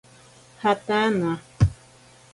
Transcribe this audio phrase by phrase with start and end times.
[0.63, 1.31] Jataana.